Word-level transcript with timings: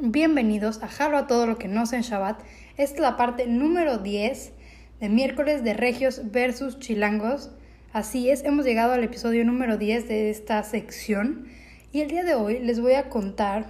Bienvenidos 0.00 0.80
a 0.84 0.86
Jalo 0.86 1.18
a 1.18 1.26
todo 1.26 1.44
lo 1.48 1.58
que 1.58 1.66
no 1.66 1.84
sé 1.84 1.96
en 1.96 2.02
Shabbat. 2.02 2.40
Esta 2.76 2.94
es 2.94 3.00
la 3.00 3.16
parte 3.16 3.48
número 3.48 3.98
10 3.98 4.52
de 5.00 5.08
miércoles 5.08 5.64
de 5.64 5.74
Regios 5.74 6.30
versus 6.30 6.78
Chilangos. 6.78 7.50
Así 7.92 8.30
es, 8.30 8.44
hemos 8.44 8.64
llegado 8.64 8.92
al 8.92 9.02
episodio 9.02 9.44
número 9.44 9.76
10 9.76 10.06
de 10.06 10.30
esta 10.30 10.62
sección 10.62 11.48
y 11.90 12.02
el 12.02 12.10
día 12.10 12.22
de 12.22 12.36
hoy 12.36 12.60
les 12.60 12.80
voy 12.80 12.92
a 12.92 13.08
contar 13.08 13.66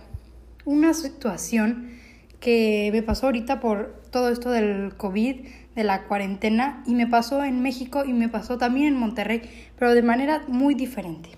una 0.66 0.92
situación 0.92 1.92
que 2.40 2.90
me 2.92 3.02
pasó 3.02 3.28
ahorita 3.28 3.58
por 3.58 4.02
todo 4.10 4.28
esto 4.28 4.50
del 4.50 4.98
COVID, 4.98 5.46
de 5.76 5.84
la 5.84 6.04
cuarentena 6.04 6.82
y 6.86 6.94
me 6.94 7.06
pasó 7.06 7.42
en 7.42 7.62
México 7.62 8.04
y 8.04 8.12
me 8.12 8.28
pasó 8.28 8.58
también 8.58 8.88
en 8.88 9.00
Monterrey, 9.00 9.40
pero 9.78 9.94
de 9.94 10.02
manera 10.02 10.42
muy 10.46 10.74
diferente. 10.74 11.30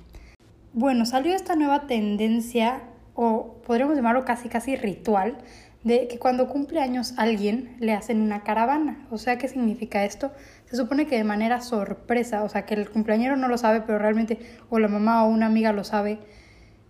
Bueno, 0.72 1.06
salió 1.06 1.32
esta 1.32 1.54
nueva 1.54 1.86
tendencia, 1.86 2.82
o 3.14 3.60
podríamos 3.66 3.96
llamarlo 3.96 4.24
casi 4.24 4.48
casi 4.48 4.76
ritual, 4.76 5.38
de 5.82 6.08
que 6.08 6.18
cuando 6.18 6.48
cumple 6.48 6.80
años 6.80 7.14
alguien 7.16 7.76
le 7.80 7.94
hacen 7.94 8.20
una 8.20 8.42
caravana. 8.42 9.06
O 9.10 9.18
sea, 9.18 9.38
¿qué 9.38 9.48
significa 9.48 10.04
esto? 10.04 10.30
Se 10.66 10.76
supone 10.76 11.06
que 11.06 11.16
de 11.16 11.24
manera 11.24 11.60
sorpresa, 11.62 12.44
o 12.44 12.48
sea, 12.48 12.66
que 12.66 12.74
el 12.74 12.90
cumpleañero 12.90 13.36
no 13.36 13.48
lo 13.48 13.56
sabe, 13.56 13.80
pero 13.80 13.98
realmente 13.98 14.38
o 14.68 14.78
la 14.78 14.88
mamá 14.88 15.24
o 15.24 15.28
una 15.28 15.46
amiga 15.46 15.72
lo 15.72 15.84
sabe, 15.84 16.18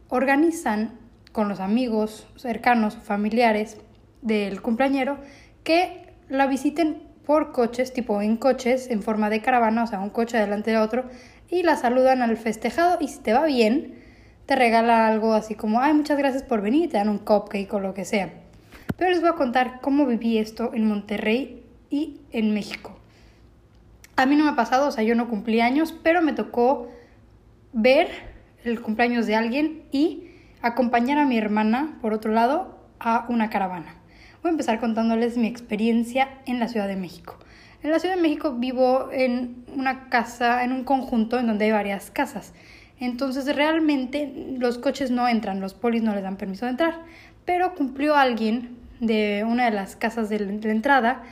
organizan 0.08 0.98
con 1.32 1.48
los 1.48 1.60
amigos 1.60 2.26
cercanos, 2.36 2.96
familiares 2.96 3.76
del 4.22 4.60
cumpleañero, 4.60 5.18
que 5.62 6.12
la 6.28 6.46
visiten 6.46 7.02
por 7.24 7.52
coches, 7.52 7.92
tipo 7.92 8.20
en 8.20 8.36
coches, 8.36 8.90
en 8.90 9.02
forma 9.02 9.30
de 9.30 9.40
caravana, 9.40 9.84
o 9.84 9.86
sea, 9.86 10.00
un 10.00 10.10
coche 10.10 10.36
delante 10.36 10.72
de 10.72 10.78
otro, 10.78 11.04
y 11.48 11.62
la 11.62 11.76
saludan 11.76 12.22
al 12.22 12.36
festejado 12.36 12.98
y 13.00 13.06
si 13.06 13.20
te 13.20 13.32
va 13.32 13.44
bien, 13.44 13.99
te 14.50 14.56
regala 14.56 15.06
algo 15.06 15.34
así 15.34 15.54
como, 15.54 15.80
ay, 15.80 15.94
muchas 15.94 16.18
gracias 16.18 16.42
por 16.42 16.60
venir, 16.60 16.90
te 16.90 16.96
dan 16.96 17.08
un 17.08 17.18
cupcake 17.18 17.72
o 17.72 17.78
lo 17.78 17.94
que 17.94 18.04
sea. 18.04 18.32
Pero 18.96 19.12
les 19.12 19.20
voy 19.20 19.30
a 19.30 19.34
contar 19.34 19.78
cómo 19.80 20.06
viví 20.06 20.38
esto 20.38 20.72
en 20.74 20.88
Monterrey 20.88 21.62
y 21.88 22.18
en 22.32 22.52
México. 22.52 22.98
A 24.16 24.26
mí 24.26 24.34
no 24.34 24.42
me 24.42 24.50
ha 24.50 24.56
pasado, 24.56 24.88
o 24.88 24.90
sea, 24.90 25.04
yo 25.04 25.14
no 25.14 25.28
cumplí 25.28 25.60
años, 25.60 25.94
pero 26.02 26.20
me 26.20 26.32
tocó 26.32 26.88
ver 27.72 28.08
el 28.64 28.80
cumpleaños 28.80 29.28
de 29.28 29.36
alguien 29.36 29.84
y 29.92 30.24
acompañar 30.62 31.18
a 31.18 31.26
mi 31.26 31.38
hermana, 31.38 31.98
por 32.02 32.12
otro 32.12 32.32
lado, 32.32 32.76
a 32.98 33.26
una 33.28 33.50
caravana. 33.50 33.94
Voy 34.42 34.48
a 34.48 34.50
empezar 34.50 34.80
contándoles 34.80 35.36
mi 35.36 35.46
experiencia 35.46 36.28
en 36.44 36.58
la 36.58 36.66
Ciudad 36.66 36.88
de 36.88 36.96
México. 36.96 37.38
En 37.84 37.92
la 37.92 38.00
Ciudad 38.00 38.16
de 38.16 38.20
México 38.20 38.56
vivo 38.56 39.10
en 39.12 39.64
una 39.76 40.08
casa, 40.08 40.64
en 40.64 40.72
un 40.72 40.82
conjunto 40.82 41.38
en 41.38 41.46
donde 41.46 41.66
hay 41.66 41.70
varias 41.70 42.10
casas. 42.10 42.52
Entonces 43.00 43.56
realmente 43.56 44.32
los 44.58 44.78
coches 44.78 45.10
no 45.10 45.26
entran, 45.26 45.60
los 45.60 45.74
polis 45.74 46.02
no 46.02 46.14
les 46.14 46.22
dan 46.22 46.36
permiso 46.36 46.66
de 46.66 46.72
entrar. 46.72 47.00
Pero 47.44 47.74
cumplió 47.74 48.14
alguien 48.14 48.76
de 49.00 49.44
una 49.48 49.64
de 49.64 49.70
las 49.70 49.96
casas 49.96 50.28
de 50.28 50.38
la 50.38 50.70
entrada 50.70 51.22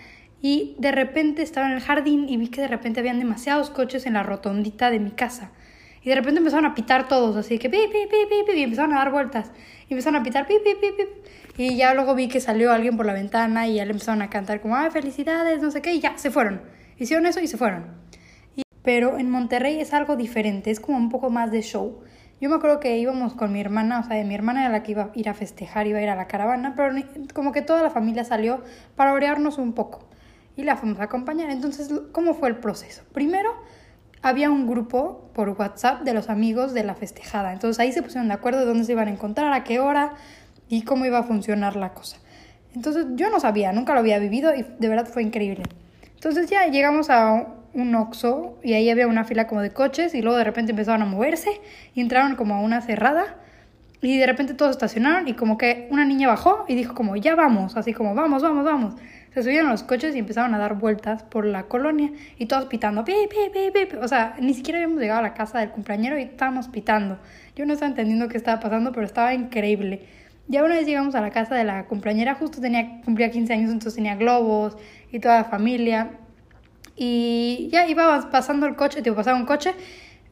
y 0.41 0.75
de 0.79 0.93
repente 0.93 1.43
estaba 1.43 1.67
en 1.67 1.75
el 1.75 1.81
jardín 1.81 2.29
y 2.29 2.37
vi 2.37 2.49
que 2.49 2.61
de 2.61 2.69
repente 2.69 3.01
habían 3.01 3.19
demasiados 3.19 3.71
coches 3.71 4.07
en 4.07 4.15
la 4.15 4.23
rotondita 4.23 4.91
de 4.91 4.99
mi 4.99 5.11
casa. 5.11 5.51
Y 6.03 6.09
de 6.09 6.15
repente 6.15 6.39
empezaron 6.39 6.65
a 6.65 6.75
pitar 6.75 7.09
todos, 7.09 7.37
así 7.37 7.59
que 7.59 7.69
pi, 7.69 7.79
pi, 7.93 8.07
pi, 8.09 8.53
pi, 8.53 8.59
y 8.59 8.63
empezaron 8.63 8.93
a 8.95 8.99
dar 8.99 9.11
vueltas. 9.11 9.51
Y 9.89 9.95
empezaron 9.95 10.21
a 10.21 10.23
pitar 10.23 10.47
pi, 10.47 10.55
pi, 10.65 10.71
pi, 10.81 10.93
pi. 10.97 11.63
Y 11.63 11.77
ya 11.77 11.93
luego 11.93 12.15
vi 12.15 12.29
que 12.29 12.41
salió 12.41 12.73
alguien 12.73 12.97
por 12.97 13.05
la 13.05 13.13
ventana 13.13 13.67
y 13.67 13.75
ya 13.75 13.85
le 13.85 13.91
empezaron 13.91 14.23
a 14.23 14.31
cantar 14.31 14.61
como, 14.61 14.77
ay, 14.77 14.91
felicidades, 14.91 15.61
no 15.61 15.73
sé 15.73 15.83
qué, 15.83 15.93
y 15.93 16.01
ya, 16.01 16.17
se 16.17 16.31
fueron. 16.31 16.63
Hicieron 16.99 17.27
eso 17.27 17.41
y 17.41 17.49
se 17.49 17.57
fueron. 17.57 17.87
Pero 18.83 19.19
en 19.19 19.31
Monterrey 19.31 19.81
es 19.81 19.93
algo 19.93 20.17
diferente, 20.17 20.71
es 20.71 20.81
como 20.81 20.99
un 20.99 21.09
poco 21.09 21.31
más 21.31 21.51
de 21.51 21.63
show. 21.63 22.01
Yo 22.41 22.49
me 22.49 22.57
acuerdo 22.57 22.79
que 22.79 22.97
íbamos 22.99 23.35
con 23.35 23.53
mi 23.53 23.61
hermana, 23.61 24.01
o 24.01 24.03
sea, 24.05 24.23
mi 24.25 24.35
hermana 24.35 24.61
era 24.61 24.71
la 24.71 24.83
que 24.83 24.93
iba 24.93 25.03
a 25.05 25.11
ir 25.15 25.29
a 25.29 25.35
festejar, 25.35 25.89
iba 25.89 25.99
a 25.99 26.03
ir 26.03 26.09
a 26.09 26.15
la 26.15 26.29
caravana, 26.29 26.75
pero 26.77 26.95
como 27.35 27.51
que 27.51 27.63
toda 27.63 27.83
la 27.83 27.91
familia 27.91 28.25
salió 28.25 28.63
para 28.95 29.13
orearnos 29.13 29.59
un 29.59 29.73
poco 29.73 30.09
y 30.57 30.63
la 30.63 30.77
fuimos 30.77 31.01
a 31.01 31.05
acompañar. 31.05 31.51
Entonces, 31.51 31.93
¿cómo 32.13 32.35
fue 32.35 32.49
el 32.49 32.57
proceso? 32.57 33.03
Primero, 33.13 33.51
había 34.23 34.51
un 34.51 34.67
grupo 34.67 35.31
por 35.33 35.51
WhatsApp 35.51 36.03
de 36.03 36.15
los 36.15 36.29
amigos 36.29 36.75
de 36.75 36.85
la 36.85 36.95
festejada. 36.95 37.53
Entonces 37.53 37.79
ahí 37.81 37.93
se 37.93 38.03
pusieron 38.03 38.29
de 38.29 38.35
acuerdo 38.35 38.61
de 38.61 38.67
dónde 38.67 38.85
se 38.85 38.93
iban 38.93 39.09
a 39.09 39.11
encontrar, 39.11 39.53
a 39.53 39.65
qué 39.65 39.81
hora 39.81 40.15
y 40.69 40.83
cómo 40.83 41.07
iba 41.07 41.19
a 41.19 41.23
funcionar 41.23 41.77
la 41.77 41.95
cosa. 41.95 42.19
Entonces 42.75 43.07
yo 43.15 43.31
no 43.31 43.41
sabía, 43.41 43.73
nunca 43.73 43.95
lo 43.95 44.01
había 44.01 44.19
vivido 44.19 44.55
y 44.55 44.63
de 44.63 44.89
verdad 44.89 45.07
fue 45.07 45.23
increíble. 45.23 45.65
Entonces 46.15 46.51
ya 46.51 46.67
llegamos 46.67 47.11
a 47.11 47.55
un 47.75 47.95
Oxxo 47.95 48.59
y 48.63 48.75
ahí 48.75 48.91
había 48.91 49.07
una 49.07 49.25
fila 49.25 49.47
como 49.47 49.61
de 49.61 49.71
coches 49.71 50.15
y 50.15 50.23
luego 50.23 50.39
de 50.39 50.45
repente 50.45 50.73
empezaron 50.73 51.03
a 51.03 51.05
moverse 51.07 51.61
y 51.95 52.01
entraron 52.01 52.37
como 52.37 52.55
a 52.55 52.61
una 52.61 52.81
cerrada 52.81 53.37
y 54.01 54.17
de 54.17 54.27
repente 54.27 54.55
todos 54.55 54.73
estacionaron 54.73 55.27
y 55.27 55.35
como 55.35 55.59
que 55.59 55.89
una 55.91 56.05
niña 56.05 56.29
bajó 56.29 56.65
y 56.69 56.75
dijo 56.75 56.95
como 56.95 57.17
ya 57.17 57.35
vamos, 57.35 57.77
así 57.77 57.93
como 57.93 58.15
vamos, 58.15 58.43
vamos, 58.43 58.65
vamos. 58.65 58.95
Se 59.35 59.43
subieron 59.43 59.71
los 59.71 59.83
coches 59.83 60.15
y 60.17 60.19
empezaron 60.19 60.55
a 60.55 60.59
dar 60.59 60.75
vueltas 60.75 61.23
por 61.23 61.45
la 61.45 61.65
colonia 61.65 62.11
y 62.39 62.47
todos 62.47 62.67
pitando, 62.67 63.05
pi, 63.05 63.13
pi, 63.29 63.71
pi. 63.73 63.97
O 64.01 64.09
sea, 64.09 64.35
ni 64.41 64.55
siquiera 64.55 64.79
habíamos 64.79 65.01
llegado 65.01 65.21
a 65.21 65.23
la 65.23 65.35
casa 65.35 65.59
del 65.59 65.71
cumpleañero 65.71 66.19
y 66.19 66.23
estábamos 66.23 66.69
pitando. 66.69 67.19
Yo 67.55 67.67
no 67.67 67.73
estaba 67.73 67.91
entendiendo 67.91 68.29
qué 68.29 68.37
estaba 68.37 68.61
pasando, 68.61 68.93
pero 68.93 69.05
estaba 69.05 69.35
increíble. 69.35 70.07
Ya 70.47 70.65
una 70.65 70.77
vez 70.77 70.87
llegamos 70.87 71.15
a 71.15 71.21
la 71.21 71.31
casa 71.31 71.55
de 71.57 71.65
la 71.65 71.85
cumpleañera, 71.85 72.35
justo 72.35 72.61
tenía, 72.61 73.01
cumplía 73.05 73.31
15 73.31 73.53
años, 73.53 73.71
entonces 73.71 73.97
tenía 73.97 74.17
globos 74.17 74.77
y 75.13 75.19
toda 75.21 75.39
la 75.39 75.45
familia. 75.45 76.11
Y 76.99 77.69
ya 77.71 77.87
iba 77.87 78.29
pasando 78.31 78.67
el 78.67 78.75
coche, 78.75 79.03
tipo, 79.03 79.15
pasaba 79.15 79.39
un 79.39 79.47
coche, 79.47 79.73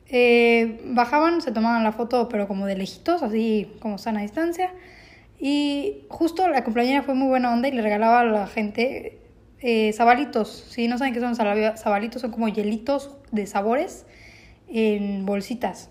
eh, 0.08 0.80
bajaban, 0.84 1.40
se 1.40 1.52
tomaban 1.52 1.84
la 1.84 1.92
foto, 1.92 2.28
pero 2.28 2.48
como 2.48 2.66
de 2.66 2.76
lejitos, 2.76 3.22
así 3.22 3.70
como 3.80 3.98
sana 3.98 4.22
distancia. 4.22 4.72
Y 5.38 6.06
justo 6.08 6.48
la 6.48 6.64
cumpleañera 6.64 7.02
fue 7.02 7.14
muy 7.14 7.28
buena 7.28 7.52
onda 7.52 7.68
y 7.68 7.72
le 7.72 7.82
regalaba 7.82 8.20
a 8.20 8.24
la 8.24 8.46
gente 8.48 9.20
eh, 9.60 9.92
sabalitos. 9.92 10.66
Si 10.68 10.88
no 10.88 10.98
saben 10.98 11.14
qué 11.14 11.20
son 11.20 11.36
sabalitos, 11.36 12.20
son 12.20 12.32
como 12.32 12.48
hielitos 12.48 13.16
de 13.30 13.46
sabores 13.46 14.04
en 14.68 15.24
bolsitas. 15.24 15.90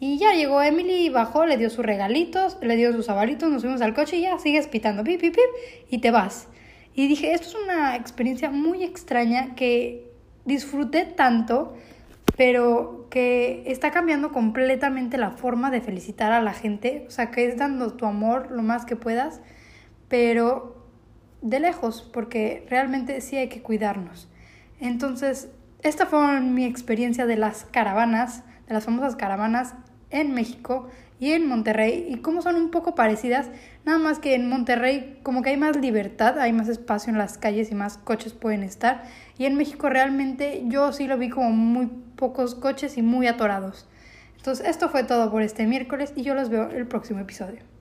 Y 0.00 0.18
ya 0.18 0.32
llegó 0.32 0.60
Emily, 0.62 1.10
bajó, 1.10 1.46
le 1.46 1.56
dio 1.58 1.70
sus 1.70 1.84
regalitos, 1.84 2.58
le 2.60 2.74
dio 2.74 2.92
sus 2.92 3.06
sabalitos, 3.06 3.48
nos 3.50 3.62
fuimos 3.62 3.82
al 3.82 3.94
coche 3.94 4.16
y 4.16 4.22
ya 4.22 4.36
sigues 4.40 4.66
pitando, 4.66 5.04
pip, 5.04 5.20
pip, 5.20 5.32
pip, 5.32 5.44
y 5.90 5.98
te 5.98 6.10
vas. 6.10 6.48
Y 6.94 7.08
dije, 7.08 7.32
esto 7.32 7.48
es 7.48 7.54
una 7.54 7.96
experiencia 7.96 8.50
muy 8.50 8.84
extraña 8.84 9.54
que 9.54 10.12
disfruté 10.44 11.04
tanto, 11.04 11.74
pero 12.36 13.06
que 13.10 13.62
está 13.66 13.90
cambiando 13.90 14.32
completamente 14.32 15.16
la 15.18 15.30
forma 15.30 15.70
de 15.70 15.80
felicitar 15.80 16.32
a 16.32 16.42
la 16.42 16.52
gente. 16.52 17.04
O 17.08 17.10
sea, 17.10 17.30
que 17.30 17.46
es 17.46 17.56
dando 17.56 17.94
tu 17.94 18.06
amor 18.06 18.50
lo 18.50 18.62
más 18.62 18.84
que 18.84 18.96
puedas, 18.96 19.40
pero 20.08 20.86
de 21.40 21.60
lejos, 21.60 22.08
porque 22.12 22.66
realmente 22.68 23.20
sí 23.20 23.36
hay 23.36 23.48
que 23.48 23.62
cuidarnos. 23.62 24.28
Entonces, 24.80 25.50
esta 25.82 26.06
fue 26.06 26.40
mi 26.40 26.64
experiencia 26.64 27.26
de 27.26 27.36
las 27.36 27.64
caravanas, 27.64 28.44
de 28.66 28.74
las 28.74 28.84
famosas 28.84 29.16
caravanas 29.16 29.74
en 30.12 30.34
México 30.34 30.88
y 31.18 31.32
en 31.32 31.46
Monterrey 31.46 32.06
y 32.08 32.16
como 32.18 32.42
son 32.42 32.56
un 32.56 32.70
poco 32.70 32.94
parecidas, 32.94 33.48
nada 33.84 33.98
más 33.98 34.18
que 34.18 34.34
en 34.34 34.48
Monterrey 34.48 35.18
como 35.22 35.42
que 35.42 35.50
hay 35.50 35.56
más 35.56 35.76
libertad, 35.76 36.38
hay 36.38 36.52
más 36.52 36.68
espacio 36.68 37.10
en 37.10 37.18
las 37.18 37.38
calles 37.38 37.70
y 37.70 37.74
más 37.74 37.98
coches 37.98 38.32
pueden 38.32 38.62
estar 38.62 39.04
y 39.38 39.46
en 39.46 39.56
México 39.56 39.88
realmente 39.88 40.62
yo 40.66 40.92
sí 40.92 41.06
lo 41.06 41.18
vi 41.18 41.28
como 41.28 41.50
muy 41.50 41.88
pocos 42.16 42.54
coches 42.54 42.98
y 42.98 43.02
muy 43.02 43.26
atorados. 43.26 43.88
Entonces 44.36 44.68
esto 44.68 44.88
fue 44.88 45.04
todo 45.04 45.30
por 45.30 45.42
este 45.42 45.66
miércoles 45.66 46.12
y 46.16 46.22
yo 46.22 46.34
los 46.34 46.48
veo 46.48 46.70
el 46.70 46.86
próximo 46.86 47.20
episodio. 47.20 47.71